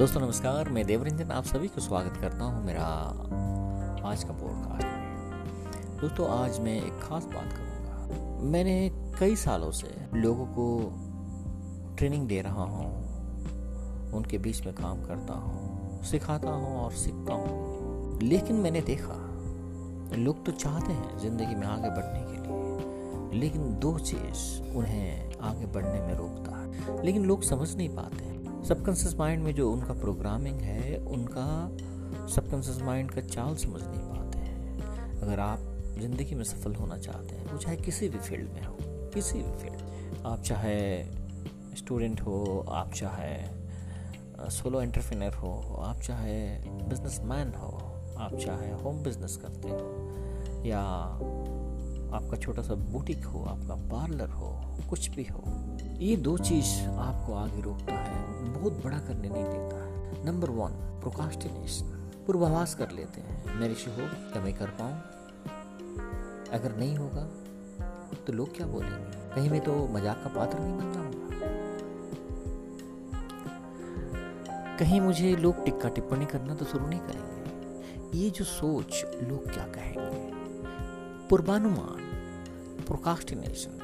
दोस्तों, 0.00 0.20
नमस्कार। 0.20 0.68
मैं 0.68 0.84
देवरंजन, 0.86 1.30
आप 1.30 1.44
सभी 1.44 1.68
को 1.68 1.80
स्वागत 1.80 2.16
करता 2.20 2.44
हूँ 2.44 2.64
मेरा 2.64 2.84
आज 4.10 4.22
का 4.24 4.32
पॉडकास्ट 4.32 4.84
में 4.84 5.98
दोस्तों, 6.00 6.28
आज 6.28 6.60
मैं 6.60 6.76
एक 6.76 7.00
खास 7.02 7.24
बात 7.24 7.52
करूँगा। 7.52 8.38
मैंने 8.42 8.90
कई 9.18 9.36
सालों 9.36 9.70
से 9.70 9.88
लोगों 10.14 10.46
को 10.46 11.96
ट्रेनिंग 11.98 12.26
दे 12.28 12.40
रहा 12.40 12.62
हूँ, 12.62 14.12
उनके 14.12 14.38
बीच 14.38 14.64
में 14.66 14.74
काम 14.74 15.04
करता 15.04 15.34
हूँ, 15.34 16.02
सिखाता 16.02 16.50
हूँ 16.50 16.76
और 16.78 16.92
सीखता 16.92 17.34
हूँ। 17.34 18.18
लेकिन 18.22 18.56
मैंने 18.56 18.80
देखा, 18.80 19.20
लोग 20.16 20.44
तो 20.46 20.52
चाहते 20.52 20.92
हैं 20.92 21.18
ज़िंदगी 21.18 21.54
में 21.54 21.66
आगे 21.66 21.90
बढ़ने 21.90 22.22
के 22.22 22.36
लिए, 22.38 23.40
लेकिन 23.40 23.78
दो 23.78 23.98
चीज़ 23.98 24.74
उन्हें 24.76 25.38
आगे 25.40 25.66
बढ़ने 25.66 26.00
में 26.00 26.14
रोकता 26.14 26.56
है। 26.56 27.02
लेकिन 27.04 27.24
लोग 27.24 27.42
समझ 27.42 27.74
नहीं 27.76 27.88
पाते 27.88 28.29
सबकॉन्शियस 28.68 29.14
माइंड 29.18 29.42
में 29.42 29.54
जो 29.54 29.72
उनका 29.72 29.94
प्रोग्रामिंग 29.94 30.60
है, 30.60 30.96
उनका 30.96 31.46
सबकॉन्शियस 32.26 32.82
माइंड 32.82 33.10
का 33.10 33.20
चाल 33.20 33.54
समझ 33.56 33.82
नहीं 33.82 34.00
पाते 34.00 34.38
हैं। 34.38 35.20
अगर 35.22 35.40
आप 35.40 35.58
ज़िंदगी 35.98 36.34
में 36.34 36.44
सफल 36.44 36.74
होना 36.74 36.98
चाहते 36.98 37.36
हैं, 37.36 37.52
वो 37.52 37.58
चाहे 37.58 37.76
किसी 37.76 38.08
भी 38.08 38.18
फ़ील्ड 38.18 38.52
में 38.52 38.64
हो, 38.64 38.76
किसी 39.14 39.38
भी 39.38 39.58
फ़ील्ड, 39.58 40.26
आप 40.26 40.42
चाहे 40.42 41.04
स्टूडेंट 41.76 42.20
हो, 42.20 42.66
आप 42.68 42.92
चाहे 42.92 43.60
सोलो 44.50 44.82
एंटरप्रेनर 44.82 45.34
हो, 45.34 45.82
आप 45.84 46.00
चाहे 46.00 46.58
बिजनेसमैन 46.66 47.52
हो, 47.54 47.70
आप 48.18 48.34
चाहे 48.34 48.72
होम 48.72 49.02
बिज़नेस 49.02 49.36
करते 49.36 49.68
हो, 49.68 50.62
या 50.66 50.80
आपका 52.16 52.36
छोटा 52.36 52.62
सा 52.62 52.74
बुटीक 52.74 53.24
हो, 53.24 53.44
आपका 53.44 53.74
पार्लर 53.74 54.28
हो, 54.28 54.60
कुछ 54.90 55.10
भी 55.10 55.24
हो 55.24 55.42
ये 56.00 56.14
दो 56.16 56.36
चीज़ 56.38 56.68
आपको 56.98 57.32
आगे 57.34 57.60
रोकता 57.62 57.94
है, 57.94 58.52
बहुत 58.52 58.72
बड़ा 58.84 58.98
करने 58.98 59.28
नहीं 59.28 59.44
देता 59.44 59.76
है। 59.76 60.24
नंबर 60.26 60.50
वन 60.50 60.72
प्रोकास्टिनेशन 61.00 61.86
पूर्वाभास 62.26 62.74
कर 62.74 62.90
लेते 62.90 63.20
हैं। 63.20 63.58
मेरे 63.60 63.74
से 63.74 63.90
हो, 63.90 64.06
क्या 64.32 64.42
मैं 64.42 64.52
कर 64.54 64.70
पाऊँ? 64.80 64.94
अगर 66.52 66.76
नहीं 66.76 66.96
होगा 66.96 67.24
तो 68.26 68.32
लोग 68.32 68.56
क्या 68.56 68.66
बोलेंगे? 68.66 69.18
कहीं 69.34 69.50
मैं 69.50 69.60
तो 69.60 69.74
मज़ाक 69.88 70.22
का 70.24 70.30
पात्र 70.30 70.58
नहीं 70.58 70.76
बन 70.78 70.92
जाऊँगा। 70.92 71.18
कहीं 74.78 75.00
मुझे 75.00 75.34
लोग 75.36 75.64
टिक्का 75.64 75.88
टिप्पणी 75.88 76.26
करना 76.26 76.54
तो 76.54 76.64
शुरू 76.64 76.86
नहीं 76.86 77.00
करेंगे। 77.00 78.18
ये 78.18 78.30
जो 78.30 78.44
सोच 78.44 79.04
लोग 79.22 79.52
क्या 79.52 79.64
कहेंगे? 79.66 80.30
पूर्वानुमान 81.28 82.00
प्रोकास्टिनेशन 82.86 83.79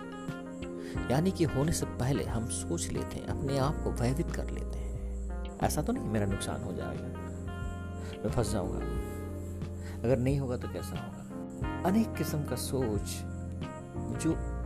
यानी 1.10 1.30
कि 1.30 1.44
होने 1.44 1.72
से 1.72 1.86
पहले 1.86 2.24
हम 2.24 2.48
सोच 2.48 2.88
लेते 2.88 3.16
हैं, 3.16 3.26
अपने 3.26 3.58
आप 3.58 3.80
को 3.84 3.90
भयभीत 3.90 4.30
कर 4.30 4.50
लेते 4.50 4.78
हैं। 4.78 5.58
ऐसा 5.58 5.82
तो 5.82 5.92
नहीं 5.92 6.04
मेरा 6.04 6.26
नुकसान 6.26 6.62
हो 6.64 6.72
जाएगा। 6.72 7.20
मैं 8.24 8.30
फंस 8.30 8.52
जाऊँगा। 8.52 8.78
अगर 10.04 10.18
नहीं 10.18 10.40
होगा 10.40 10.56
तो 10.56 10.68
कैसा 10.68 10.96
होगा? 10.96 11.22
अनेक 11.88 12.14
किस्म 12.14 12.38
का 12.38 12.56
सोच 12.56 13.22
जो 13.96 14.56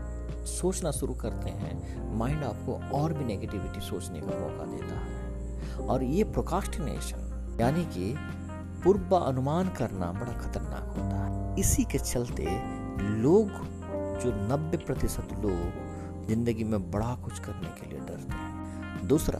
सोचना 0.46 0.90
शुरू 0.90 1.14
करते 1.14 1.50
हैं, 1.50 2.06
माइंड 2.14 2.44
आपको 2.44 2.98
और 2.98 3.12
भी 3.12 3.24
नेगेटिविटी 3.24 3.80
सोचने 3.80 4.20
का 4.20 4.26
मौका 4.26 4.64
देता 4.64 4.94
है। 4.94 5.40
और 5.88 6.02
ये 6.02 6.24
प्रोकास्टिनेशन 6.24 7.56
यानी 7.60 7.84
कि 7.84 8.16
पूर्व 8.84 9.16
अनुमान 9.16 9.68
करना 9.68 10.12
बड़ा 10.12 10.32
खतरनाक 10.32 10.96
होता 10.96 11.16
है। 11.16 11.60
इसी 11.60 11.84
के 11.84 11.98
चलते 11.98 12.44
लोग, 13.00 13.48
जो 14.20 14.48
90 14.48 14.76
प्रतिशत 14.76 15.28
लोग 15.32 15.89
ज़िंदगी 16.30 16.64
में 16.64 16.90
बड़ा 16.90 17.14
कुछ 17.24 17.38
करने 17.38 17.68
के 17.80 17.90
लिए 17.90 17.98
डरते 18.00 18.34
हैं। 18.34 19.06
दूसरा 19.08 19.38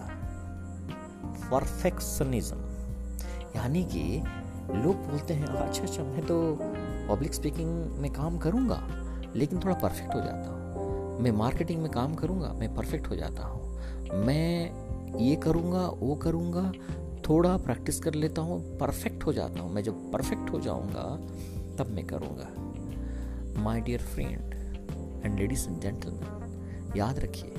परफेक्शनिज्म 1.51 2.57
यानी 3.57 3.83
कि 3.93 4.03
लोग 4.75 5.07
बोलते 5.07 5.35
हैं 5.35 5.47
अच्छा 5.47 5.83
अच्छा 5.83 6.03
मैं 6.03 6.25
तो 6.27 6.37
पब्लिक 7.11 7.35
स्पीकिंग 7.35 7.71
में 7.99 8.11
काम 8.13 8.39
करूँगा, 8.39 8.81
लेकिन 9.37 9.61
थोड़ा 9.61 9.75
परफेक्ट 9.75 10.15
हो 10.15 10.21
जाता 10.21 10.51
हूँ। 10.51 11.19
मैं 11.21 11.31
मार्केटिंग 11.33 11.81
में 11.83 11.91
काम 11.93 12.15
करूँगा, 12.15 12.53
मैं 12.53 12.75
परफेक्ट 12.75 13.09
हो 13.11 13.17
जाता 13.17 13.47
हूँ। 13.47 14.25
मैं 14.27 15.19
ये 15.21 15.37
करूँगा, 15.37 15.87
वो 16.01 16.15
करूँगा, 16.17 16.73
थोड़ा 17.29 17.57
प्रैक्टिस 17.59 18.01
कर 18.01 18.15
लेता 18.15 18.43
हूँ 18.43 18.61
परफेक्ट 18.79 19.27
हो 19.27 19.33
जाता 19.33 19.61
हूँ। 19.61 19.73
मैं 19.75 19.83
जब 19.83 20.11
परफेक्ट 20.13 20.51
हो 20.53 20.61
जाऊँगा, 20.61 21.05
तब 21.79 21.91
मैं 21.95 22.07
करूँगा। 22.07 23.63
My 23.63 23.81
dear 23.81 24.03
friend 24.05 25.25
and 25.25 25.39
ladies 25.39 25.69
and 25.69 25.81
gentleman 25.81 26.40
याद 26.97 27.19
रखिए 27.19 27.51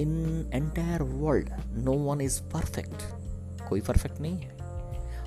in 0.00 0.50
entire 0.54 1.02
world 1.02 1.50
no 1.84 1.92
one 2.04 2.20
is 2.20 2.40
perfect 2.52 3.02
कोई 3.68 3.80
परफेक्ट 3.80 4.20
नहीं 4.20 4.38
है। 4.38 4.54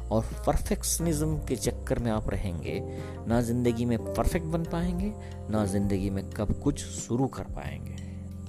और 0.09 0.25
परफेक्शनिज्म 0.47 1.37
के 1.39 1.55
चक्कर 1.55 1.99
में 1.99 2.09
आप 2.11 2.29
रहेंगे, 2.29 2.79
ना 3.27 3.41
ज़िंदगी 3.41 3.85
में 3.85 3.97
परफेक्ट 4.05 4.45
बन 4.45 4.63
पाएँगे, 4.63 5.13
ना 5.49 5.65
ज़िंदगी 5.65 6.09
में 6.09 6.23
कब 6.29 6.53
कुछ 6.59 6.79
शुरू 6.79 7.27
कर 7.27 7.43
पाएँगे। 7.55 7.95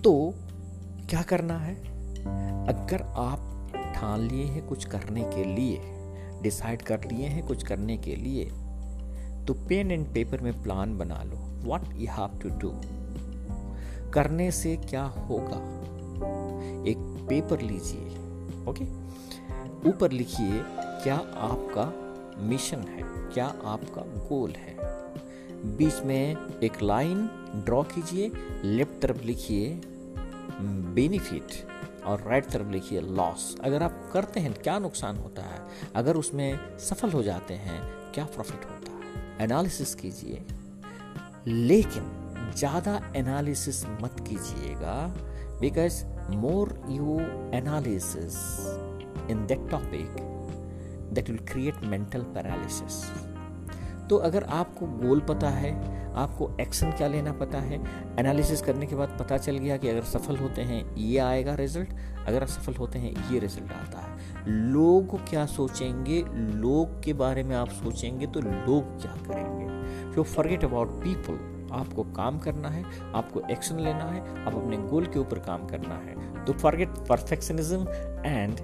तो 0.02 0.12
क्या 1.10 1.22
करना 1.22 1.58
है? 1.58 1.74
अगर 2.66 3.02
आप 3.18 3.72
ठान 3.94 4.20
लिए 4.20 4.44
हैं 4.44 4.66
कुछ 4.66 4.84
करने 4.84 5.22
के 5.34 5.44
लिए 5.44 5.80
डिसाइड 6.42 6.82
कर 6.82 7.10
लिए 7.12 7.26
हैं 7.26 7.46
कुछ 7.46 7.62
करने 7.62 7.96
के 7.96 8.16
लिए 8.16 8.44
तो 9.46 9.54
पेन 9.68 9.90
एंड 9.90 10.06
पेपर 10.14 10.40
में 10.40 10.52
प्लान 10.62 10.96
बना 10.98 11.22
लो। 11.22 11.36
What 11.64 11.92
you 11.94 12.06
have 12.10 12.38
to 12.42 12.48
do 12.58 12.70
करने 14.14 14.50
से 14.50 14.76
क्या 14.76 15.04
होगा? 15.04 15.56
एक 16.86 17.26
पेपर 17.28 17.60
लीजिए, 17.60 18.06
ओके? 18.66 18.84
ऊपर 19.88 20.10
लिखिए, 20.10 20.62
क्या 20.68 21.16
आपका 21.16 22.06
मिशन 22.42 22.78
है? 22.78 23.02
क्या 23.04 23.46
आपका 23.46 24.02
गोल 24.02 24.50
है? 24.50 24.76
बीच 25.76 26.00
में 26.00 26.36
एक 26.62 26.82
लाइन 26.82 27.26
ड्रॉ 27.64 27.82
कीजिए, 27.82 28.32
लेफ़्ट 28.64 29.02
तरफ़ 29.02 29.24
लिखिए, 29.24 29.80
बेनिफिट, 30.94 31.46
और 32.04 32.20
राइट 32.20 32.46
तरफ़ 32.46 32.68
लिखिए, 32.68 33.00
लॉस। 33.00 33.56
अगर 33.64 33.82
आप 33.82 34.10
करते 34.12 34.40
हैं, 34.40 34.54
क्या 34.54 34.78
नुकसान 34.78 35.16
होता 35.16 35.42
है? 35.42 35.60
अगर 35.94 36.16
उसमें 36.16 36.78
सफल 36.78 37.10
हो 37.10 37.22
जाते 37.22 37.54
हैं, 37.54 37.82
क्या 38.14 38.24
प्रॉफिट 38.24 38.64
होता 38.64 38.92
है? 38.92 39.38
एनालिसिस 39.40 39.94
कीजिए। 39.94 40.44
लेकिन 41.46 42.19
ज़्यादा 42.56 43.12
एनालिसिस 43.16 43.86
मत 43.86 44.16
कीजिएगा 44.28 45.14
because 45.60 46.04
more 46.36 46.80
you 46.88 47.20
analysis 47.54 48.36
in 49.30 49.46
that 49.46 49.70
topic 49.70 50.16
that 51.12 51.30
will 51.30 51.38
create 51.38 51.74
mental 51.84 52.20
paralysis 52.20 53.04
तो 54.10 54.16
अगर 54.16 54.44
आपको 54.44 54.86
गोल 54.86 55.20
पता 55.20 55.48
है, 55.48 56.00
आपको 56.14 56.56
एक्शन 56.60 56.90
क्या 56.90 57.08
लेना 57.08 57.32
पता 57.32 57.58
है 57.58 57.80
एनालिसिस 58.18 58.62
करने 58.62 58.86
के 58.86 58.96
बाद 58.96 59.16
पता 59.20 59.38
चल 59.38 59.58
गया 59.58 59.76
कि 59.76 59.88
अगर 59.88 60.02
सफल 60.02 60.36
होते 60.36 60.62
हैं, 60.62 60.96
ये 60.96 61.18
आएगा 61.18 61.54
रिज़ल्ट 61.54 61.88
अगर 62.28 62.46
सफल 62.46 62.74
होते 62.74 62.98
हैं, 62.98 63.32
ये 63.32 63.38
रिज़ल्ट 63.38 63.72
आता 63.72 63.98
है। 63.98 64.44
लोग 64.46 65.28
क्या 65.28 65.46
सोचेंगे? 65.46 66.24
लोग 66.36 67.02
के 67.02 67.12
बारे 67.12 67.42
में 67.42 67.56
आप 67.56 67.68
सोचेंगे 67.68 68.26
तो 68.26 68.40
लोग 68.40 69.00
क्या 69.02 69.12
करेंगे? 69.28 70.12
जो 70.12 70.22
फॉरगेट 70.22 70.64
अबाउट 70.64 70.88
पीपल 70.88 71.59
आपको 71.72 72.02
काम 72.12 72.38
करना 72.38 72.68
है, 72.68 72.84
आपको 73.14 73.40
एक्शन 73.50 73.78
लेना 73.78 74.04
है, 74.04 74.20
आप 74.44 74.54
अपने 74.54 74.76
गोल 74.88 75.06
के 75.06 75.18
ऊपर 75.18 75.38
काम 75.38 75.66
करना 75.66 75.94
है। 75.96 76.44
तो 76.44 76.52
forget 76.52 76.88
perfectionism 77.08 77.88
and 78.26 78.56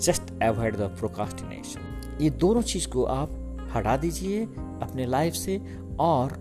just 0.00 0.32
avoid 0.42 0.76
the 0.76 0.90
procrastination 0.98 2.16
ये 2.20 2.30
दोनों 2.30 2.62
चीज़ 2.62 2.88
को 2.88 3.04
आप 3.04 3.30
हटा 3.74 3.96
दीजिए 3.96 4.44
अपने 4.82 5.06
लाइफ 5.06 5.34
से 5.34 5.60
और 6.00 6.32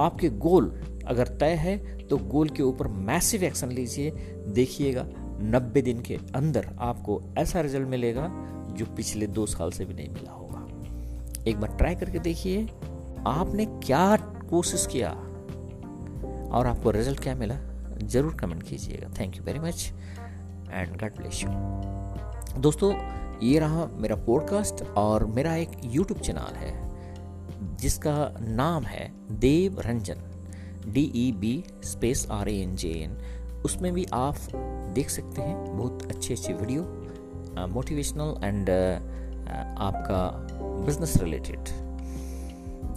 आपके 0.00 0.28
गोल 0.28 0.70
अगर 1.06 1.28
तय 1.38 1.54
है 1.54 1.76
तो 2.06 2.16
गोल 2.16 2.48
के 2.48 2.62
ऊपर 2.62 2.88
मैसिव 2.88 3.44
एक्शन 3.44 3.68
लीजिए। 3.68 4.10
देखिएगा, 4.48 5.04
नब्बे 5.42 5.82
दिन 5.82 6.00
के 6.02 6.18
अंदर 6.34 6.68
आपको 6.78 7.20
ऐसा 7.38 7.60
रिज़ल्ट 7.60 7.88
मिलेगा 7.88 8.26
जो 8.70 8.86
पिछले 8.86 9.26
दो 9.26 9.46
साल 9.46 9.70
से 9.70 9.84
भी 9.84 9.94
नहीं 9.94 10.08
मिला 10.08 10.32
होगा। 10.32 10.66
एक 11.44 11.60
बार 11.60 11.76
ट्राई 11.76 11.94
करके 11.94 12.18
देखिए, 12.18 12.66
आपने 13.26 13.64
क्या 13.66 14.16
कोशिश 14.50 14.86
किया 14.92 15.10
और 16.50 16.66
आपको 16.66 16.90
रिज़ल्ट 16.90 17.20
क्या 17.22 17.34
मिला, 17.34 17.56
ज़रूर 18.04 18.34
कमेंट 18.34 18.62
कीजिएगा। 18.62 19.08
Thank 19.20 19.36
you 19.36 19.42
very 19.44 19.58
much 19.58 19.92
and 20.70 20.96
God 21.00 21.16
bless 21.16 21.42
you 21.42 21.50
दोस्तों, 22.60 22.92
ये 23.42 23.58
रहा 23.58 23.86
मेरा 23.96 24.16
पॉडकास्ट 24.26 24.82
और 24.98 25.24
मेरा 25.26 25.54
एक 25.56 25.70
यूट्यूब 25.84 26.20
चैनल 26.20 26.56
है, 26.56 26.72
जिसका 27.76 28.14
नाम 28.40 28.84
है 28.84 29.10
Dev 29.40 29.80
Ranjan 29.80 30.22
D 30.86 31.02
E 31.16 31.30
B 31.40 31.52
space 31.84 32.26
R 32.30 32.48
A 32.48 32.54
N 32.56 32.74
J 32.76 32.88
N 33.02 33.16
उसमें 33.64 33.92
भी 33.94 34.06
आप 34.14 34.36
देख 34.94 35.10
सकते 35.10 35.42
हैं 35.42 35.76
बहुत 35.76 36.06
अच्छे 36.10 36.34
अच्छे 36.34 36.52
वीडियो 36.52 37.66
मोटिवेशनल 37.68 38.34
एंड 38.44 38.70
आपका 39.80 40.22
business 40.86 41.16
related 41.22 41.68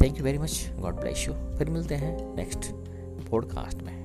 thank 0.03 0.17
you 0.17 0.23
very 0.23 0.37
much 0.37 0.71
God 0.79 0.95
bless 0.95 1.27
you 1.27 1.33
फिर 1.57 1.69
मिलते 1.69 1.95
हैं 1.95 2.35
नेक्स्ट 2.35 2.65
पॉडकास्ट 3.29 3.83
में. 3.83 4.02